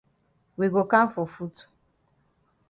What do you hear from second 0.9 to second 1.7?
for foot.